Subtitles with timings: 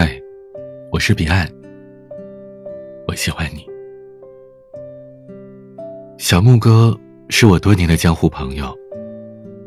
[0.00, 0.08] 嗨，
[0.92, 1.44] 我是彼岸。
[3.08, 3.66] 我喜欢你。
[6.18, 6.96] 小木哥
[7.30, 8.72] 是我多年的江湖朋友，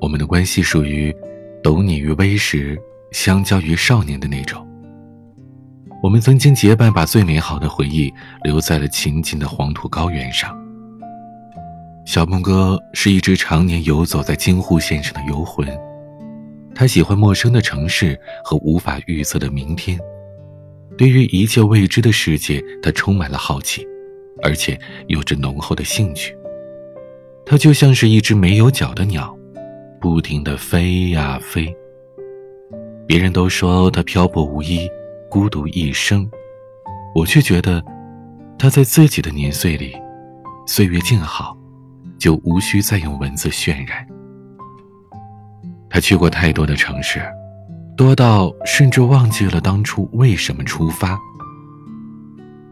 [0.00, 1.12] 我们的关系属于
[1.60, 2.80] 懂你于微时，
[3.10, 4.64] 相交于少年的那种。
[6.04, 8.08] 我们曾经结伴，把最美好的回忆
[8.44, 10.56] 留在了秦晋的黄土高原上。
[12.06, 15.66] 小木哥是一只常年游走在京沪线上的游魂，
[16.76, 19.98] 他喜欢陌生的城市和无法预测的明天。
[20.96, 23.86] 对于一切未知的世界，他充满了好奇，
[24.42, 24.78] 而且
[25.08, 26.36] 有着浓厚的兴趣。
[27.44, 29.36] 他就像是一只没有脚的鸟，
[30.00, 31.74] 不停地飞呀飞。
[33.06, 34.88] 别人都说他漂泊无依，
[35.28, 36.30] 孤独一生，
[37.14, 37.82] 我却觉得
[38.58, 39.96] 他在自己的年岁里，
[40.66, 41.56] 岁月静好，
[42.18, 44.06] 就无需再用文字渲染。
[45.90, 47.20] 他去过太多的城市。
[48.02, 51.16] 多到甚至忘记了当初为什么出发。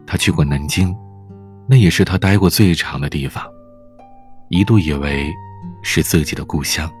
[0.05, 0.93] 他去过南京，
[1.69, 3.41] 那也是他待过最长的地方，
[4.49, 5.31] 一度以为
[5.81, 6.91] 是自己的故乡。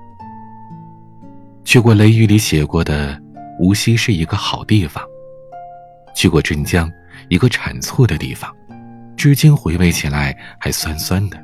[1.65, 3.21] 去过《雷雨》里写过的
[3.59, 5.03] 无锡是一个好地方，
[6.15, 6.89] 去过镇江，
[7.27, 8.49] 一个产醋的地方，
[9.17, 11.37] 至今回味起来还酸酸的。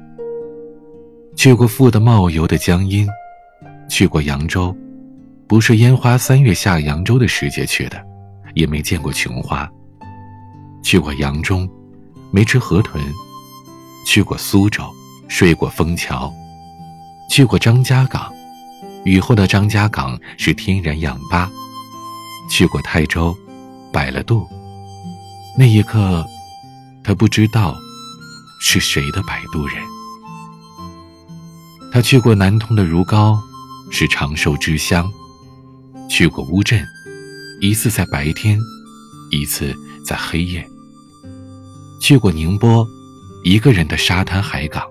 [1.36, 3.06] 去过富得冒油的江阴，
[3.90, 4.74] 去过扬州。
[5.48, 8.06] 不是烟花三月下扬州的时节去的，
[8.54, 9.70] 也没见过琼花。
[10.84, 11.70] 去过扬中，
[12.32, 13.02] 没吃河豚；
[14.06, 14.84] 去过苏州，
[15.30, 16.30] 睡过枫桥；
[17.30, 18.30] 去过张家港，
[19.06, 21.50] 雨后的张家港是天然氧吧；
[22.50, 23.36] 去过泰州，
[23.92, 24.46] 摆了渡。
[25.58, 26.26] 那一刻，
[27.06, 27.74] 他不知道
[28.60, 29.78] 是谁的摆渡人。
[31.90, 33.40] 他去过南通的如皋，
[33.90, 35.10] 是长寿之乡。
[36.08, 36.82] 去过乌镇，
[37.60, 38.58] 一次在白天，
[39.30, 39.74] 一次
[40.06, 40.66] 在黑夜。
[42.02, 42.88] 去过宁波，
[43.44, 44.84] 一个人的沙滩海港。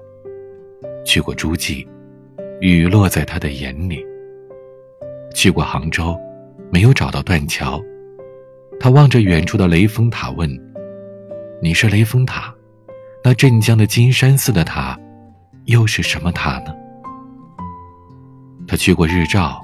[1.04, 1.86] 去过诸暨，
[2.60, 4.04] 雨落在他的眼里。
[5.34, 6.18] 去过杭州，
[6.70, 7.82] 没有找到断桥。
[8.78, 10.50] 他望着远处的雷峰塔问
[11.62, 12.54] ：“你是雷峰塔？
[13.24, 14.98] 那镇江的金山寺的塔，
[15.64, 16.74] 又是什么塔呢？”
[18.68, 19.62] 他去过日照。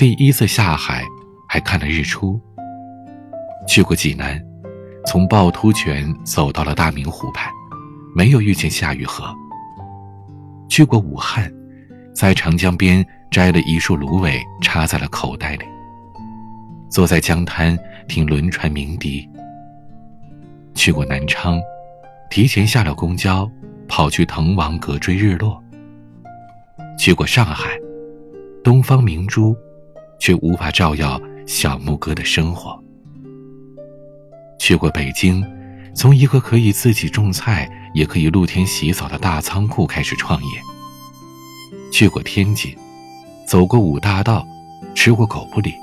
[0.00, 1.04] 第一次下海，
[1.46, 2.40] 还看了日出。
[3.68, 4.42] 去过济南，
[5.04, 7.52] 从趵突泉走到了大明湖畔，
[8.16, 9.30] 没有遇见夏雨荷。
[10.70, 11.52] 去过武汉，
[12.14, 15.66] 在长江边摘了一束芦苇，插在了口袋里。
[16.88, 17.78] 坐在江滩
[18.08, 19.28] 听轮船鸣笛。
[20.74, 21.60] 去过南昌，
[22.30, 23.46] 提前下了公交，
[23.86, 25.62] 跑去滕王阁追日落。
[26.98, 27.78] 去过上海，
[28.64, 29.54] 东方明珠。
[30.20, 32.78] 却无法照耀小牧哥的生活。
[34.58, 35.44] 去过北京，
[35.94, 40.48] 从一个可以自己种菜，也可以露天洗澡的大仓库开始创业。
[41.90, 42.76] 去过天津，
[43.46, 44.46] 走过五大道，
[44.94, 45.74] 吃过狗不理，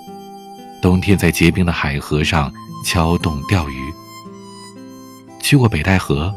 [0.81, 2.53] 冬天在结冰的海河上
[2.85, 3.75] 敲洞钓鱼。
[5.41, 6.33] 去过北戴河，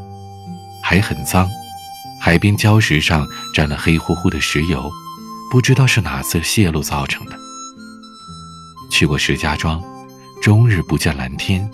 [0.82, 1.48] 海很脏，
[2.18, 4.90] 海边礁石上沾了黑乎乎的石油，
[5.50, 7.38] 不知道是哪次泄露造成的。
[9.00, 9.82] 去过石家庄，
[10.42, 11.66] 终日不见蓝天。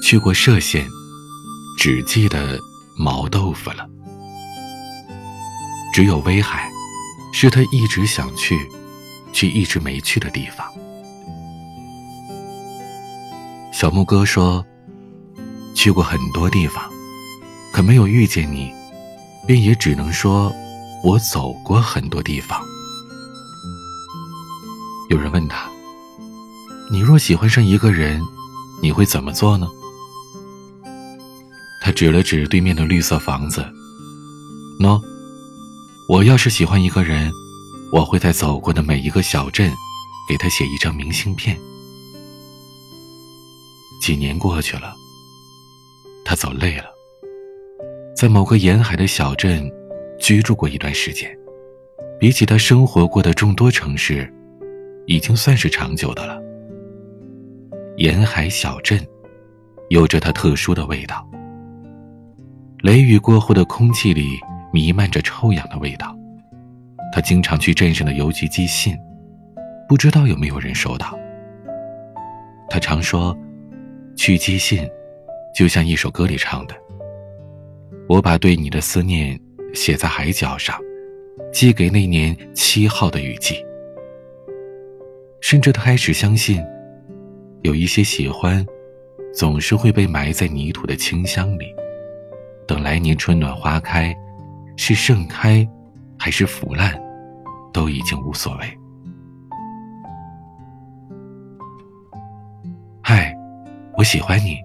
[0.00, 0.86] 去过歙县，
[1.76, 2.60] 只记得
[2.96, 3.84] 毛豆腐了。
[5.92, 6.70] 只有威海，
[7.32, 8.56] 是他一直想去，
[9.32, 10.64] 却一直没去的地方。
[13.72, 14.64] 小木哥说，
[15.74, 16.88] 去过很多地方，
[17.72, 18.72] 可没有遇见你，
[19.44, 20.54] 便也只能说，
[21.02, 22.64] 我走过很多地方。
[25.12, 25.70] 有人问他
[26.90, 28.18] ：“你若喜欢上一个人，
[28.82, 29.68] 你会怎么做呢？”
[31.82, 33.62] 他指了指对面的绿色房子。
[34.80, 34.98] 喏，
[36.08, 37.30] 我要是喜欢一个人，
[37.92, 39.70] 我会在走过的每一个小镇，
[40.26, 41.58] 给他写一张明信片。
[44.00, 44.94] 几年过去了，
[46.24, 46.86] 他走累了，
[48.16, 49.70] 在某个沿海的小镇
[50.18, 51.30] 居住过一段时间。
[52.18, 54.32] 比起他生活过的众多城市。
[55.06, 56.40] 已经算是长久的了。
[57.96, 58.98] 沿海小镇，
[59.90, 61.28] 有着它特殊的味道。
[62.80, 64.40] 雷雨过后的空气里
[64.72, 66.16] 弥漫着臭氧的味道。
[67.14, 68.96] 他经常去镇上的邮局寄信，
[69.86, 71.14] 不知道有没有人收到。
[72.70, 73.36] 他常说，
[74.16, 74.88] 去寄信，
[75.54, 76.74] 就像一首歌里唱的
[78.08, 79.38] ：“我把对你的思念
[79.74, 80.74] 写在海角上，
[81.52, 83.62] 寄给那年七号的雨季。”
[85.42, 86.64] 甚至他开始相信，
[87.62, 88.64] 有一些喜欢，
[89.34, 91.66] 总是会被埋在泥土的清香里，
[92.66, 94.16] 等来年春暖花开，
[94.76, 95.68] 是盛开，
[96.16, 96.98] 还是腐烂，
[97.72, 98.78] 都已经无所谓。
[103.02, 103.36] 嗨，
[103.98, 104.56] 我喜欢你。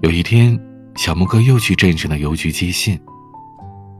[0.00, 0.58] 有一天，
[0.96, 2.98] 小木哥又去镇上的邮局寄信，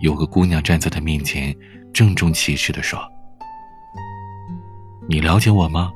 [0.00, 1.54] 有个姑娘站在他面前，
[1.92, 2.98] 郑重其事的说
[5.08, 5.92] ：“你了解我吗？”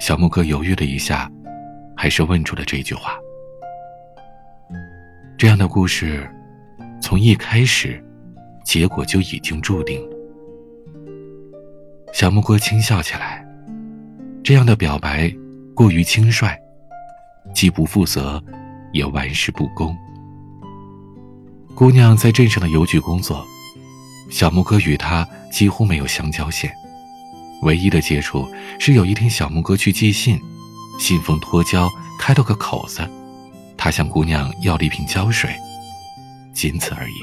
[0.00, 1.30] 小木哥犹豫了一下，
[1.96, 3.12] 还是问出了这句话。
[5.36, 6.28] 这样的故事，
[7.00, 8.02] 从一开始，
[8.64, 10.16] 结果就已经注定了。
[12.12, 13.46] 小木哥轻笑起来，
[14.42, 15.32] 这样的表白
[15.74, 16.48] 过于轻率，
[17.54, 18.42] 既不负责，
[18.92, 19.96] 也玩世不恭。
[21.74, 23.46] 姑娘在镇上的邮局工作，
[24.28, 26.70] 小木哥与她几乎没有相交线。
[27.62, 28.48] 唯一的接触
[28.78, 30.40] 是有一天小木哥去寄信，
[30.98, 33.08] 信封脱胶开了个口子，
[33.76, 35.50] 他向姑娘要了一瓶胶水，
[36.54, 37.14] 仅此而已。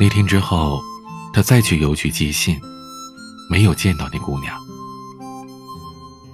[0.00, 0.80] 那天之后，
[1.32, 2.58] 他再去邮局寄信，
[3.50, 4.56] 没有见到那姑娘。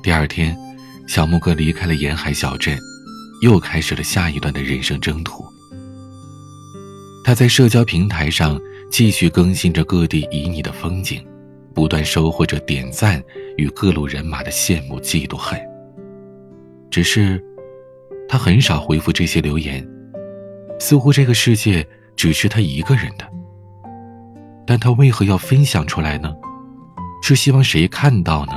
[0.02, 0.56] 第二天，
[1.08, 2.78] 小木哥离开了沿海小镇，
[3.40, 5.44] 又开始了下一段的人生征途。
[7.24, 8.60] 他在社交平台上
[8.90, 11.24] 继续更新着各地旖旎的风景。
[11.74, 13.22] 不断收获着点赞
[13.56, 15.60] 与各路人马的羡慕、嫉妒、恨。
[16.90, 17.42] 只是，
[18.28, 19.86] 他很少回复这些留言，
[20.78, 23.28] 似乎这个世界只是他一个人的。
[24.66, 26.34] 但他为何要分享出来呢？
[27.22, 28.52] 是希望谁看到呢？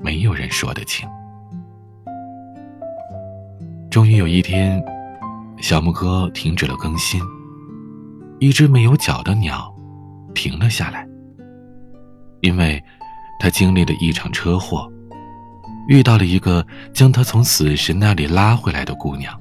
[0.00, 1.08] 没有人说得清。
[3.90, 4.80] 终于有一天，
[5.60, 7.20] 小木哥停止了更新，
[8.38, 9.74] 一只没有脚的鸟
[10.34, 11.07] 停了下来。
[12.40, 12.82] 因为，
[13.40, 14.90] 他经历了一场车祸，
[15.88, 19.38] 遇到了一个将他从死神那里拉回来的姑娘。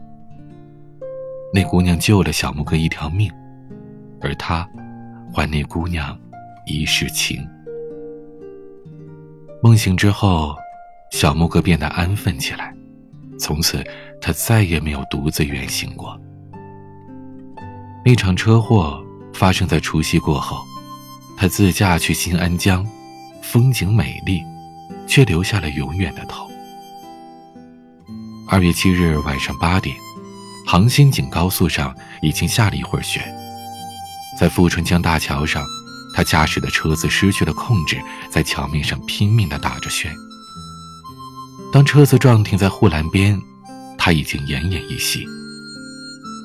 [1.53, 3.31] 那姑娘救了小木哥一条命，
[4.21, 4.67] 而他，
[5.31, 6.17] 还那姑娘
[6.65, 7.47] 一世情。
[9.61, 10.55] 梦醒之后，
[11.11, 12.75] 小木哥变得安分起来，
[13.39, 13.83] 从此
[14.21, 16.19] 他再也没有独自远行过。
[18.05, 19.03] 那场车祸
[19.33, 20.57] 发生在除夕过后。
[21.37, 22.83] 他自驾去新安江，
[23.43, 24.43] 风景美丽，
[25.05, 26.49] 却留下了永远的痛。
[28.49, 29.95] 二月七日晚上八点，
[30.65, 33.21] 杭新景高速上已经下了一会儿雪，
[34.39, 35.63] 在富春江大桥上，
[36.15, 38.01] 他驾驶的车子失去了控制，
[38.31, 40.11] 在桥面上拼命地打着旋。
[41.71, 43.39] 当车子撞停在护栏边，
[43.95, 45.27] 他已经奄奄一息。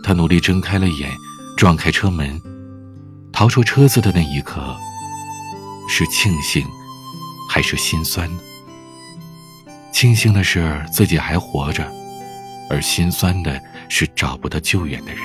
[0.05, 1.11] 他努力睁开了眼，
[1.57, 2.39] 撞开车门。
[3.33, 4.77] 逃出车子的那一刻，
[5.89, 6.65] 是庆幸，
[7.49, 8.31] 还是心酸？
[9.93, 11.91] 庆幸的是自己还活着，
[12.71, 15.21] 而心酸的是找不到救援的人。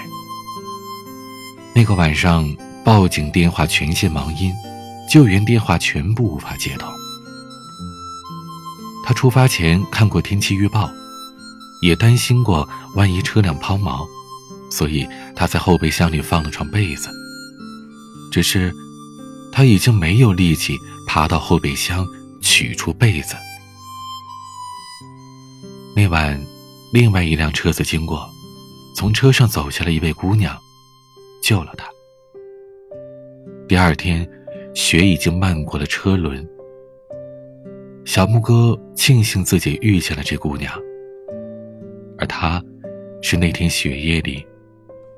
[1.76, 2.48] 那个晚上，
[2.84, 4.54] 报警电话全线忙音，
[5.10, 6.90] 救援电话全部无法接通。
[9.06, 10.90] 他出发前看过天气预报，
[11.82, 14.06] 也担心过万一车辆抛锚，
[14.72, 17.10] 所以他在后备箱里放了床被子。
[18.38, 18.72] 只是，
[19.52, 22.06] 他已经没有力气爬到后备箱
[22.40, 23.36] 取出被子。
[25.96, 26.40] 那晚，
[26.94, 28.30] 另外一辆车子经过，
[28.96, 30.56] 从车上走下了一位姑娘，
[31.42, 31.88] 救了他。
[33.68, 34.30] 第二天，
[34.76, 36.48] 雪已经漫过了车轮。
[38.06, 40.72] 小木哥庆幸自己遇见了这姑娘，
[42.20, 42.64] 而她，
[43.20, 44.46] 是那天雪夜里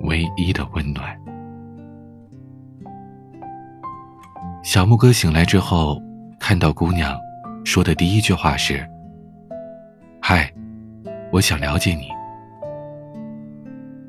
[0.03, 1.13] 唯一的温暖。
[4.62, 6.01] 小木哥醒来之后，
[6.39, 7.18] 看到姑娘，
[7.63, 8.86] 说的第一句话是
[10.22, 10.54] ：“嗨，
[11.32, 12.10] 我想了解你。”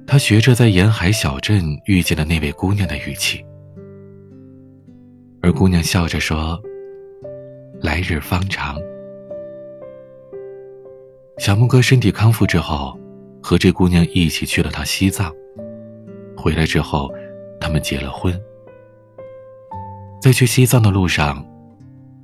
[0.06, 3.44] 他学着在沿海小镇遇见的那位姑娘的语气，
[5.40, 6.60] 而姑娘笑着说
[7.80, 8.76] ：“来日方长。”
[11.38, 12.98] 小木哥身体康复之后，
[13.40, 15.32] 和这姑娘一起去了趟西藏，
[16.36, 17.08] 回来之后，
[17.60, 18.38] 他们结了婚。
[20.20, 21.42] 在去西藏的路上，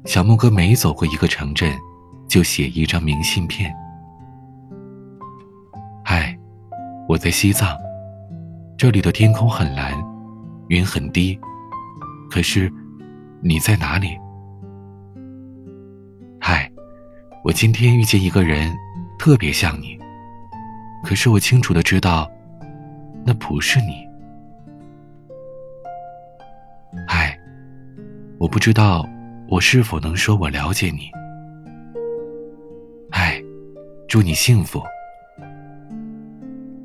[0.05, 1.75] 小木哥每走过一个城镇，
[2.29, 3.75] 就写一张明信片。
[6.05, 6.39] 嗨，
[7.09, 7.75] 我在西藏，
[8.77, 9.95] 这里的天空很蓝，
[10.69, 11.41] 云很低，
[12.31, 12.71] 可是
[13.41, 14.09] 你在哪里？
[16.39, 16.71] 嗨，
[17.43, 18.77] 我今天遇见一个人，
[19.19, 19.99] 特别像你，
[21.03, 22.31] 可是我清楚的知道，
[23.25, 24.06] 那不是你。
[28.57, 29.07] 不知道
[29.51, 31.11] 我是否能说我了解你？
[33.13, 33.39] 嗨，
[34.09, 34.83] 祝你幸福。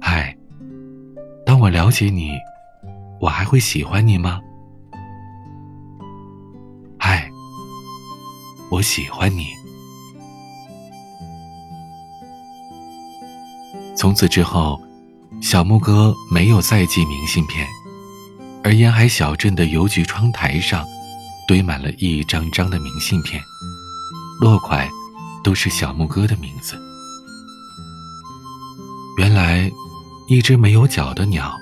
[0.01, 0.35] 嗨，
[1.45, 2.33] 当我了解你，
[3.21, 4.41] 我还会喜欢你吗？
[6.99, 7.31] 嗨，
[8.69, 9.45] 我喜欢你。
[13.95, 14.77] 从此之后，
[15.41, 17.65] 小木哥没有再寄明信片，
[18.61, 20.85] 而沿海小镇的邮局窗台上，
[21.51, 23.43] 堆满了一张张的明信片，
[24.39, 24.87] 落款
[25.43, 26.77] 都是小木哥的名字。
[29.17, 29.69] 原来，
[30.29, 31.53] 一只没有脚的鸟，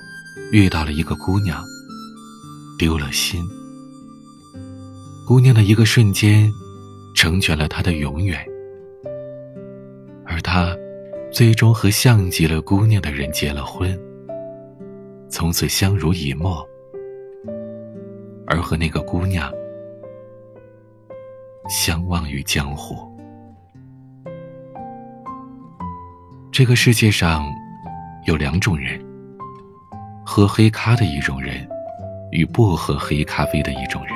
[0.52, 1.64] 遇到了一个姑娘，
[2.78, 3.44] 丢了心。
[5.26, 6.48] 姑娘的一个瞬间，
[7.12, 8.38] 成全了他的永远，
[10.24, 10.72] 而他。
[11.32, 13.98] 最终和像极了姑娘的人结了婚，
[15.28, 16.64] 从此相濡以沫，
[18.46, 19.52] 而和那个姑娘
[21.70, 23.08] 相忘于江湖。
[26.50, 27.48] 这个世界上
[28.26, 29.00] 有两种人：
[30.26, 31.64] 喝黑咖的一种人，
[32.32, 34.12] 与不喝黑咖啡的一种人。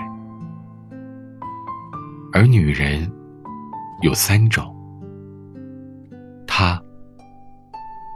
[2.33, 3.09] 而女人
[4.03, 4.75] 有三种，
[6.49, 6.83] 她。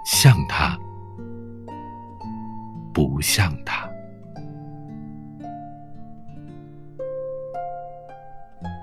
[0.05, 0.77] 像他，
[2.95, 3.78] 不像他。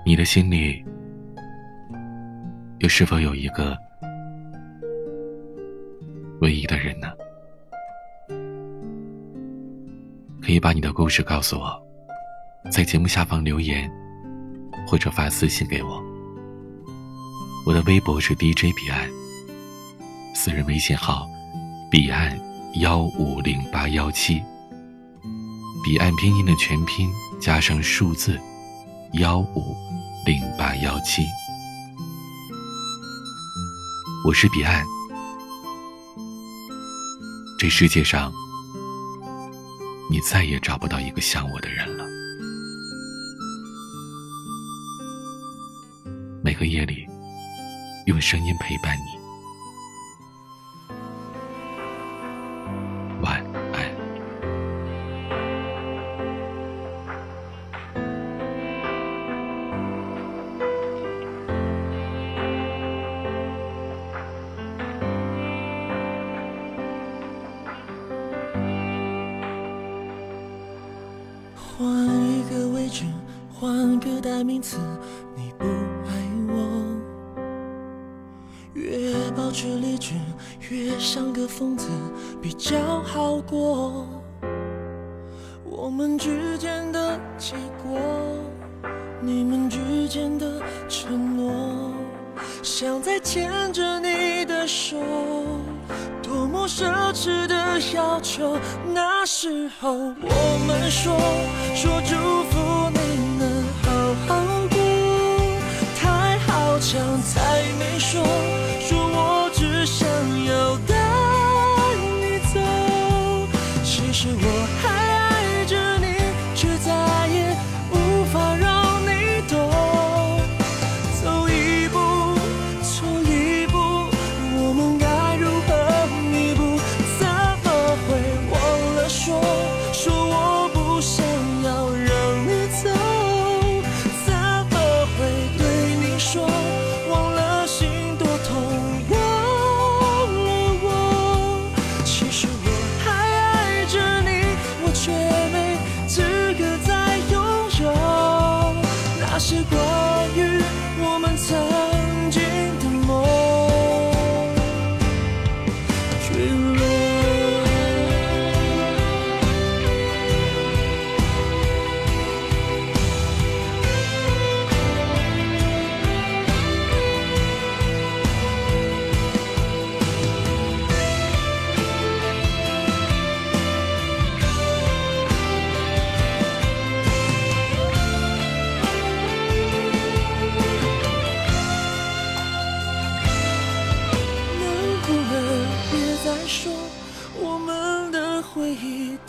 [0.08, 0.84] 你的心里，
[2.78, 3.76] 又是否有一个
[6.40, 7.08] 唯一的人呢？
[10.40, 11.82] 可以把你的故事告诉我，
[12.70, 13.90] 在节目下方留言，
[14.86, 16.00] 或者发私信给我。
[17.66, 19.10] 我的微博是 DJ 彼岸。
[20.36, 21.26] 私人微信号：
[21.90, 22.38] 彼岸
[22.74, 24.40] 幺五零八幺七。
[25.84, 27.10] 彼岸拼音的全拼
[27.40, 28.38] 加上数字
[29.14, 29.74] 幺五
[30.26, 31.24] 零八幺七。
[34.26, 34.84] 我是彼岸。
[37.56, 38.32] 这世界上，
[40.10, 42.04] 你再也找不到一个像我的人了。
[46.42, 47.06] 每个夜里，
[48.06, 49.15] 用声音陪伴你。
[72.88, 73.04] 置，
[73.52, 74.78] 换个代名词，
[75.34, 76.10] 你不爱
[76.48, 76.54] 我，
[78.74, 80.14] 越保持理智，
[80.70, 81.88] 越像个疯子，
[82.40, 84.06] 比较好过。
[85.64, 87.98] 我们之间的结果，
[89.20, 89.78] 你们之
[90.08, 91.92] 间的承诺，
[92.62, 94.96] 像在牵着你的手。
[96.22, 97.55] 多么奢侈的
[97.94, 98.58] 要求，
[98.94, 101.14] 那时候我们说
[101.74, 102.14] 说祝
[102.50, 102.98] 福你
[103.38, 103.42] 能
[103.82, 103.86] 好
[104.26, 104.28] 好
[104.70, 104.76] 过，
[106.00, 108.22] 太好强才没说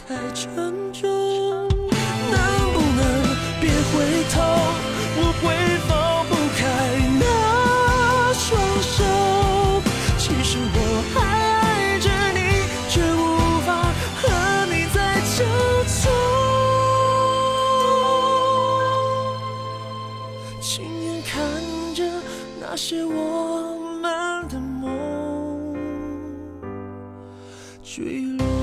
[0.05, 2.37] 太沉重能
[2.73, 3.01] 不能
[3.59, 3.95] 别回
[4.29, 4.35] 头
[5.19, 5.43] 我会
[5.87, 5.89] 放
[6.27, 6.61] 不开
[7.19, 7.23] 那
[8.33, 8.45] 双
[8.81, 8.93] 手
[10.17, 10.77] 其实我
[11.13, 12.39] 还爱着你
[12.89, 13.25] 却无
[13.65, 13.69] 法
[14.17, 14.21] 和
[14.67, 14.97] 你再
[15.35, 15.39] 交
[15.87, 15.99] 错
[20.61, 20.73] 亲
[21.03, 21.33] 眼看
[21.95, 22.03] 着
[22.59, 25.73] 那些我们的梦
[27.83, 28.56] 坠落。